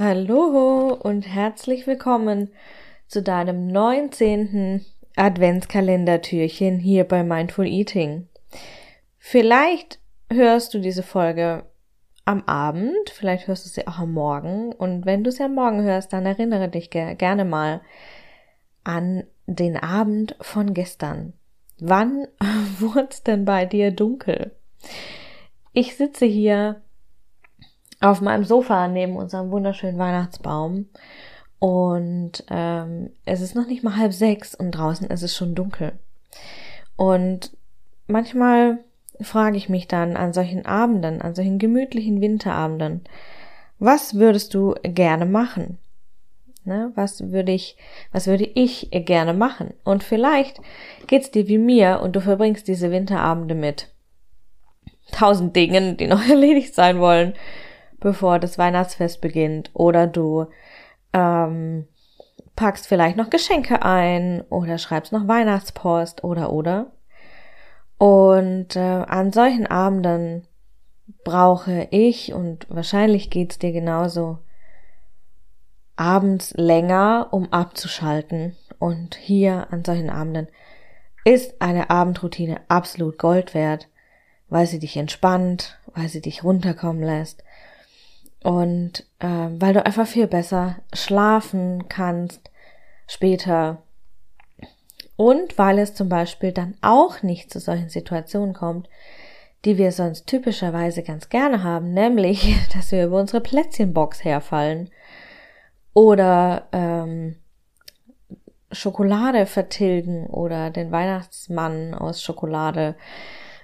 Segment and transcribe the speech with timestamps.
[0.00, 2.52] Hallo und herzlich willkommen
[3.08, 4.86] zu deinem 19.
[5.16, 8.28] Adventskalendertürchen hier bei Mindful Eating.
[9.18, 9.98] Vielleicht
[10.30, 11.64] hörst du diese Folge
[12.24, 15.82] am Abend, vielleicht hörst du sie auch am Morgen und wenn du sie am Morgen
[15.82, 17.80] hörst, dann erinnere dich gerne mal
[18.84, 21.32] an den Abend von gestern.
[21.80, 22.28] Wann
[22.78, 24.52] wurde es denn bei dir dunkel?
[25.72, 26.82] Ich sitze hier
[28.00, 30.86] auf meinem Sofa neben unserem wunderschönen Weihnachtsbaum
[31.58, 35.92] und ähm, es ist noch nicht mal halb sechs und draußen ist es schon dunkel.
[36.96, 37.50] Und
[38.06, 38.78] manchmal
[39.20, 43.02] frage ich mich dann an solchen Abenden, an solchen gemütlichen Winterabenden,
[43.80, 45.78] was würdest du gerne machen?
[46.64, 46.92] Ne?
[46.94, 47.76] Was würde ich,
[48.12, 49.74] was würde ich gerne machen?
[49.84, 50.60] Und vielleicht
[51.06, 53.88] geht's dir wie mir und du verbringst diese Winterabende mit
[55.10, 57.34] tausend Dingen, die noch erledigt sein wollen
[58.00, 59.70] bevor das Weihnachtsfest beginnt.
[59.74, 60.46] Oder du
[61.12, 61.86] ähm,
[62.56, 66.92] packst vielleicht noch Geschenke ein oder schreibst noch Weihnachtspost oder oder.
[67.98, 70.46] Und äh, an solchen Abenden
[71.24, 74.38] brauche ich und wahrscheinlich geht's dir genauso
[75.96, 78.56] abends länger, um abzuschalten.
[78.78, 80.48] Und hier an solchen Abenden
[81.24, 83.88] ist eine Abendroutine absolut Gold wert,
[84.48, 87.42] weil sie dich entspannt, weil sie dich runterkommen lässt
[88.42, 92.50] und äh, weil du einfach viel besser schlafen kannst
[93.06, 93.82] später.
[95.16, 98.88] Und weil es zum Beispiel dann auch nicht zu solchen Situationen kommt,
[99.64, 104.90] die wir sonst typischerweise ganz gerne haben, nämlich, dass wir über unsere Plätzchenbox herfallen
[105.92, 107.36] oder ähm,
[108.70, 112.94] Schokolade vertilgen oder den Weihnachtsmann aus Schokolade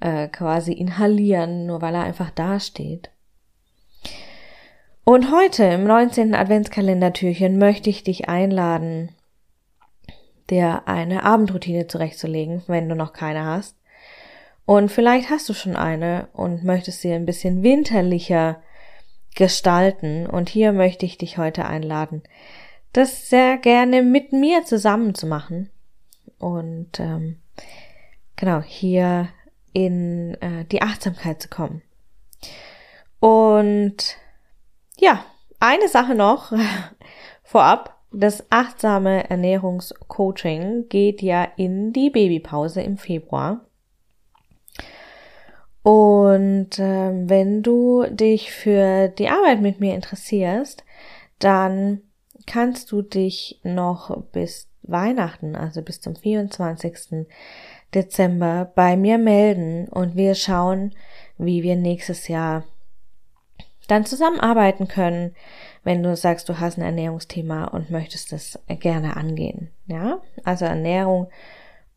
[0.00, 3.10] äh, quasi inhalieren, nur weil er einfach dasteht.
[5.08, 6.34] Und heute im 19.
[6.34, 9.12] Adventskalendertürchen möchte ich dich einladen,
[10.50, 13.76] dir eine Abendroutine zurechtzulegen, wenn du noch keine hast.
[14.64, 18.60] Und vielleicht hast du schon eine und möchtest sie ein bisschen winterlicher
[19.36, 20.26] gestalten.
[20.26, 22.24] Und hier möchte ich dich heute einladen,
[22.92, 25.70] das sehr gerne mit mir zusammen zu machen.
[26.40, 27.38] Und ähm,
[28.34, 29.28] genau, hier
[29.72, 31.82] in äh, die Achtsamkeit zu kommen.
[33.20, 34.18] Und
[34.98, 35.24] ja,
[35.60, 36.52] eine Sache noch
[37.42, 37.94] vorab.
[38.12, 43.66] Das achtsame Ernährungscoaching geht ja in die Babypause im Februar.
[45.82, 50.84] Und äh, wenn du dich für die Arbeit mit mir interessierst,
[51.38, 52.00] dann
[52.46, 57.26] kannst du dich noch bis Weihnachten, also bis zum 24.
[57.94, 60.94] Dezember bei mir melden und wir schauen,
[61.38, 62.64] wie wir nächstes Jahr
[63.90, 65.34] dann zusammenarbeiten können,
[65.84, 69.70] wenn du sagst, du hast ein Ernährungsthema und möchtest das gerne angehen.
[69.86, 71.28] Ja, also Ernährung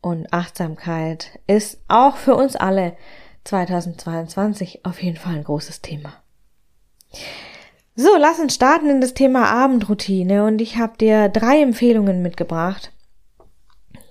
[0.00, 2.96] und Achtsamkeit ist auch für uns alle
[3.44, 6.14] 2022 auf jeden Fall ein großes Thema.
[7.96, 12.92] So, lass uns starten in das Thema Abendroutine und ich habe dir drei Empfehlungen mitgebracht,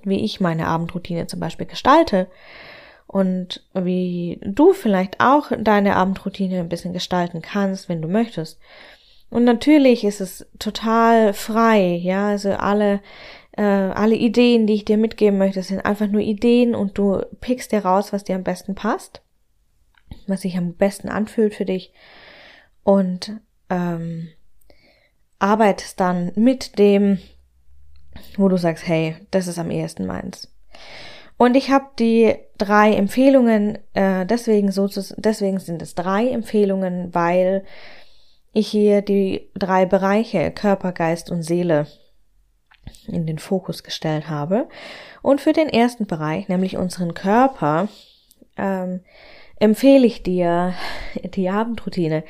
[0.03, 2.27] wie ich meine Abendroutine zum Beispiel gestalte
[3.11, 8.59] und wie du vielleicht auch deine Abendroutine ein bisschen gestalten kannst, wenn du möchtest.
[9.31, 13.01] Und natürlich ist es total frei, ja, also alle
[13.53, 17.71] äh, alle Ideen, die ich dir mitgeben möchte, sind einfach nur Ideen und du pickst
[17.71, 19.23] dir raus, was dir am besten passt,
[20.27, 21.91] was sich am besten anfühlt für dich
[22.83, 23.33] und
[23.71, 24.29] ähm,
[25.39, 27.17] arbeitest dann mit dem,
[28.37, 30.47] wo du sagst, hey, das ist am ehesten meins.
[31.39, 37.63] Und ich habe die drei Empfehlungen, äh, deswegen, so deswegen sind es drei Empfehlungen, weil
[38.51, 41.87] ich hier die drei Bereiche Körper, Geist und Seele
[43.07, 44.67] in den Fokus gestellt habe.
[45.21, 47.87] Und für den ersten Bereich, nämlich unseren Körper,
[48.57, 48.99] ähm,
[49.59, 50.73] empfehle ich dir,
[51.35, 52.25] die Abendroutine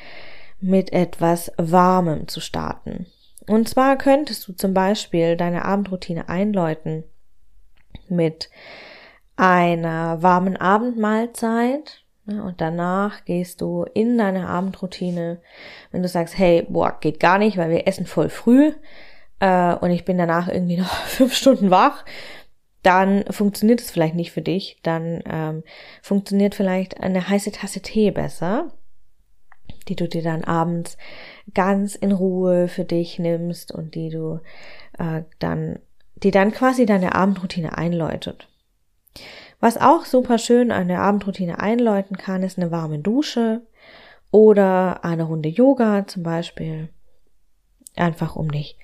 [0.60, 3.06] mit etwas Warmem zu starten.
[3.48, 7.02] Und zwar könntest du zum Beispiel deine Abendroutine einläuten
[8.08, 8.50] mit
[9.40, 15.40] einer warmen Abendmahlzeit ne, und danach gehst du in deine Abendroutine.
[15.90, 18.72] Wenn du sagst, hey, boah, geht gar nicht, weil wir essen voll früh
[19.38, 22.04] äh, und ich bin danach irgendwie noch fünf Stunden wach,
[22.82, 24.78] dann funktioniert es vielleicht nicht für dich.
[24.82, 25.64] Dann ähm,
[26.02, 28.72] funktioniert vielleicht eine heiße Tasse Tee besser,
[29.88, 30.98] die du dir dann abends
[31.54, 34.40] ganz in Ruhe für dich nimmst und die du
[34.98, 35.78] äh, dann,
[36.16, 38.49] die dann quasi deine Abendroutine einläutet.
[39.60, 43.62] Was auch super schön eine Abendroutine einläuten kann, ist eine warme Dusche
[44.30, 46.88] oder eine Runde Yoga zum Beispiel.
[47.96, 48.78] einfach um dich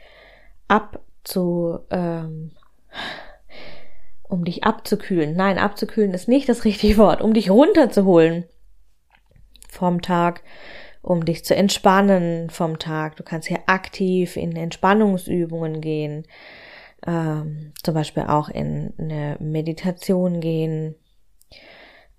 [0.68, 2.52] abzu, ähm,
[4.22, 5.36] um dich abzukühlen.
[5.36, 8.44] Nein, abzukühlen ist nicht das richtige Wort, um dich runterzuholen
[9.70, 10.42] vom Tag,
[11.02, 13.16] um dich zu entspannen vom Tag.
[13.16, 16.26] Du kannst hier aktiv in Entspannungsübungen gehen,
[17.06, 20.94] ähm, zum Beispiel auch in eine Meditation gehen.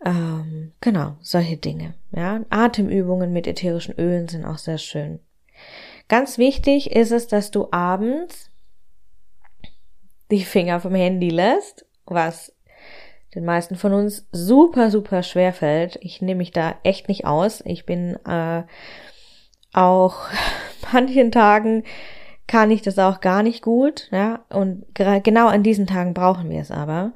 [0.06, 1.96] Ähm, genau, solche Dinge.
[2.12, 5.20] Ja, Atemübungen mit ätherischen Ölen sind auch sehr schön.
[6.08, 8.50] Ganz wichtig ist es, dass du abends
[10.32, 12.54] die Finger vom Handy lässt, was
[13.36, 15.98] den meisten von uns super, super schwer fällt.
[16.02, 17.62] Ich nehme mich da echt nicht aus.
[17.66, 18.64] Ich bin äh,
[19.74, 20.18] auch
[20.94, 21.84] manchen Tagen
[22.48, 26.62] kann ich das auch gar nicht gut, ja, und genau an diesen Tagen brauchen wir
[26.62, 27.12] es aber.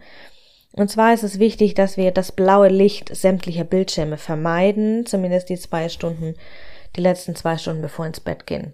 [0.73, 5.57] Und zwar ist es wichtig, dass wir das blaue Licht sämtlicher Bildschirme vermeiden, zumindest die
[5.57, 6.35] zwei Stunden,
[6.95, 8.73] die letzten zwei Stunden bevor ins Bett gehen.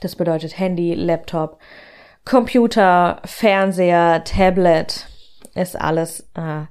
[0.00, 1.58] Das bedeutet Handy, Laptop,
[2.24, 5.06] Computer, Fernseher, Tablet
[5.54, 6.62] ist alles äh,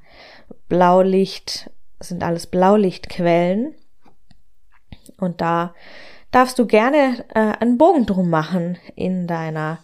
[0.67, 1.69] Blaulicht,
[1.99, 3.75] sind alles Blaulichtquellen.
[5.19, 5.75] Und da
[6.33, 9.79] darfst du gerne äh, einen Bogen drum machen in deiner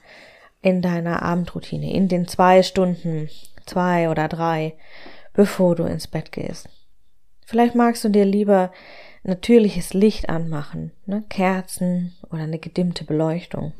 [0.61, 3.29] in deiner Abendroutine, in den zwei Stunden,
[3.65, 4.75] zwei oder drei,
[5.33, 6.67] bevor du ins Bett gehst.
[7.45, 8.73] Vielleicht magst du dir lieber
[9.23, 11.23] natürliches Licht anmachen, ne?
[11.29, 13.73] Kerzen oder eine gedimmte Beleuchtung.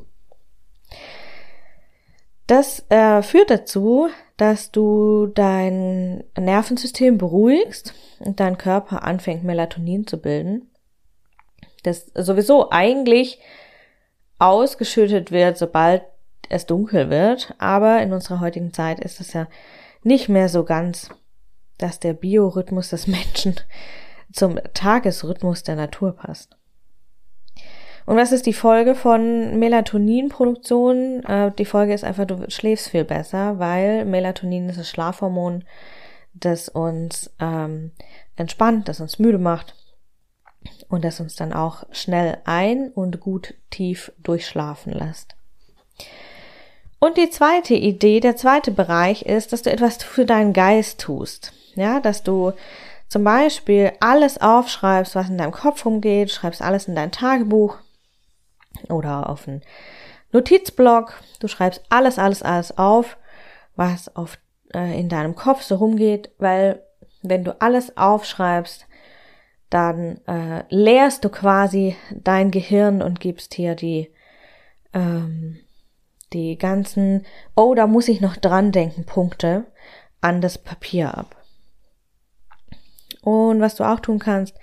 [2.48, 4.08] Das äh, führt dazu,
[4.38, 10.69] dass du dein Nervensystem beruhigst und dein Körper anfängt Melatonin zu bilden
[11.84, 13.40] das sowieso eigentlich
[14.40, 16.04] ausgeschüttet wird, sobald
[16.50, 17.54] es dunkel wird.
[17.58, 19.48] Aber in unserer heutigen Zeit ist es ja
[20.04, 21.10] nicht mehr so ganz,
[21.78, 23.56] dass der Biorhythmus des Menschen
[24.34, 26.56] zum Tagesrhythmus der Natur passt.
[28.06, 31.24] Und was ist die Folge von Melatoninproduktion?
[31.26, 35.64] Äh, die Folge ist einfach, du schläfst viel besser, weil Melatonin ist das Schlafhormon,
[36.34, 37.92] das uns ähm,
[38.36, 39.76] entspannt, das uns müde macht
[40.90, 45.36] und das uns dann auch schnell ein und gut tief durchschlafen lässt.
[47.00, 51.54] Und die zweite Idee, der zweite Bereich ist, dass du etwas für deinen Geist tust.
[51.76, 52.52] Ja, dass du
[53.08, 57.78] zum Beispiel alles aufschreibst, was in deinem Kopf rumgeht, schreibst alles in dein Tagebuch
[58.90, 59.62] oder auf einen
[60.32, 61.14] Notizblock.
[61.40, 63.18] Du schreibst alles, alles, alles auf,
[63.76, 64.38] was auf,
[64.74, 66.84] äh, in deinem Kopf so rumgeht, weil
[67.22, 68.86] wenn du alles aufschreibst,
[69.70, 74.12] dann äh, leerst du quasi dein Gehirn und gibst hier die,
[74.94, 75.60] ähm,
[76.34, 79.66] die ganzen, oh, da muss ich noch dran denken, Punkte
[80.22, 81.36] an das Papier ab.
[83.22, 84.56] Und was du auch tun kannst,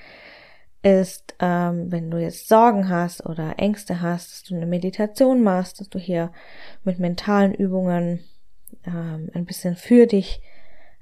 [0.82, 5.80] ist, ähm, wenn du jetzt Sorgen hast oder Ängste hast, dass du eine Meditation machst,
[5.80, 6.32] dass du hier
[6.84, 8.24] mit mentalen Übungen
[8.84, 10.40] ähm, ein bisschen für dich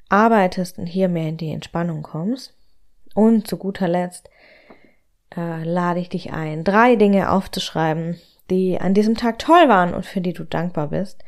[0.09, 2.55] arbeitest und hier mehr in die Entspannung kommst.
[3.15, 4.29] Und zu guter Letzt
[5.37, 10.05] äh, lade ich dich ein, drei Dinge aufzuschreiben, die an diesem Tag toll waren und
[10.05, 11.25] für die du dankbar bist,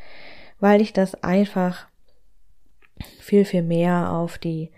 [0.61, 1.87] weil dich das einfach
[3.21, 4.71] viel, viel mehr auf die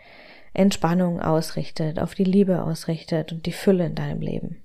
[0.53, 4.63] Entspannung ausrichtet, auf die Liebe ausrichtet und die Fülle in deinem Leben.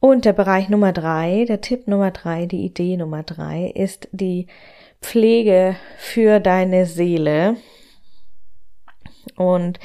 [0.00, 4.48] Und der Bereich Nummer drei, der Tipp Nummer drei, die Idee Nummer drei ist die
[5.00, 7.56] Pflege für deine Seele.
[9.36, 9.78] Und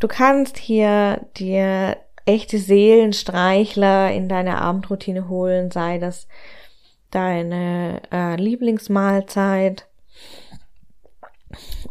[0.00, 6.26] Du kannst hier dir echte Seelenstreichler in deine Abendroutine holen, sei das
[7.10, 9.86] deine äh, Lieblingsmahlzeit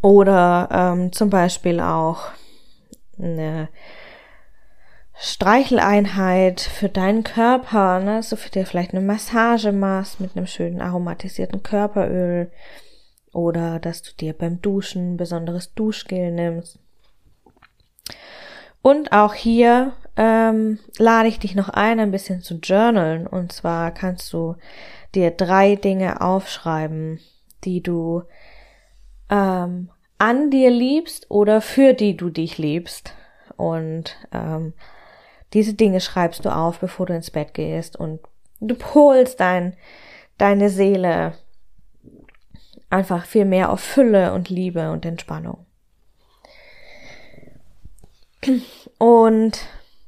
[0.02, 2.30] oder ähm, zum Beispiel auch
[3.18, 3.70] eine
[5.14, 8.24] Streicheleinheit für deinen Körper, ne?
[8.24, 12.50] so für dir vielleicht eine Massage machst mit einem schönen aromatisierten Körperöl
[13.34, 16.80] oder dass du dir beim Duschen ein besonderes Duschgel nimmst.
[18.82, 23.28] Und auch hier ähm, lade ich dich noch ein, ein bisschen zu journalen.
[23.28, 24.56] Und zwar kannst du
[25.16, 27.20] dir drei Dinge aufschreiben,
[27.64, 28.24] die du
[29.30, 33.14] ähm, an dir liebst oder für die du dich liebst.
[33.58, 34.74] Und ähm,
[35.54, 37.96] diese Dinge schreibst du auf, bevor du ins Bett gehst.
[37.98, 38.20] Und
[38.60, 39.76] du polst dein,
[40.38, 41.34] deine Seele
[42.90, 45.66] einfach viel mehr auf Fülle und Liebe und Entspannung.
[48.98, 49.60] Und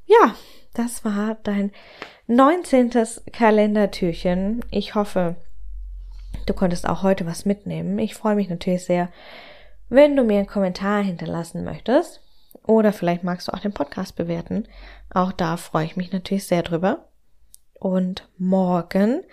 [0.06, 0.36] ja,
[0.74, 1.72] das war dein
[2.28, 2.92] 19.
[3.32, 4.64] Kalendertürchen.
[4.72, 5.36] Ich hoffe,
[6.46, 8.00] du konntest auch heute was mitnehmen.
[8.00, 9.10] Ich freue mich natürlich sehr,
[9.90, 12.22] wenn du mir einen Kommentar hinterlassen möchtest.
[12.64, 14.68] Oder vielleicht magst du auch den Podcast bewerten.
[15.14, 17.08] Auch da freue ich mich natürlich sehr drüber.
[17.82, 19.24] und morgen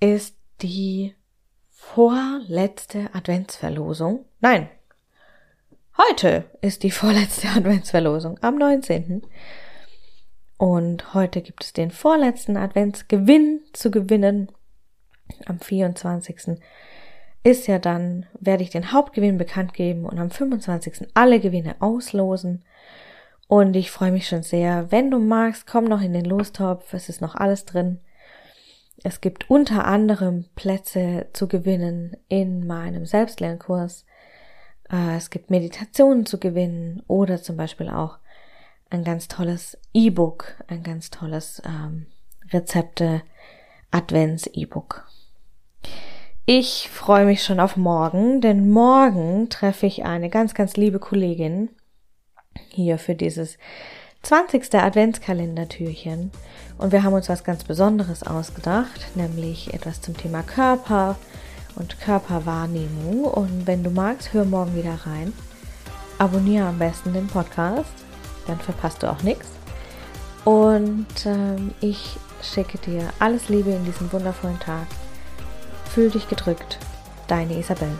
[0.00, 1.14] ist die
[1.68, 4.24] vorletzte Adventsverlosung.
[4.40, 4.70] Nein,
[5.98, 9.22] heute ist die vorletzte Adventsverlosung am 19.
[10.56, 14.50] Und heute gibt es den vorletzten Adventsgewinn zu gewinnen.
[15.46, 16.60] Am 24.
[17.42, 21.08] ist ja dann, werde ich den Hauptgewinn bekannt geben und am 25.
[21.14, 22.64] alle Gewinne auslosen.
[23.48, 24.90] Und ich freue mich schon sehr.
[24.90, 26.92] Wenn du magst, komm noch in den Lostopf.
[26.94, 28.00] Es ist noch alles drin.
[29.02, 34.06] Es gibt unter anderem Plätze zu gewinnen in meinem Selbstlernkurs.
[34.94, 38.18] Äh, es gibt Meditationen zu gewinnen oder zum Beispiel auch
[38.90, 42.06] ein ganz tolles E-Book, ein ganz tolles ähm,
[42.52, 43.22] Rezepte
[43.90, 45.06] Advents-E-Book.
[46.46, 51.70] Ich freue mich schon auf morgen, denn morgen treffe ich eine ganz, ganz liebe Kollegin
[52.68, 53.56] hier für dieses
[54.22, 54.74] 20.
[54.74, 56.30] Adventskalendertürchen.
[56.76, 61.16] Und wir haben uns was ganz Besonderes ausgedacht, nämlich etwas zum Thema Körper
[61.76, 63.24] und Körperwahrnehmung.
[63.24, 65.32] Und wenn du magst, hör morgen wieder rein.
[66.18, 67.92] Abonniere am besten den Podcast,
[68.46, 69.48] dann verpasst du auch nichts.
[70.44, 74.86] Und ähm, ich schicke dir alles Liebe in diesem wundervollen Tag.
[75.92, 76.78] Fühl dich gedrückt.
[77.26, 77.90] Deine Isabel.